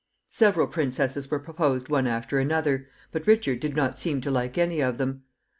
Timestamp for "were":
1.29-1.37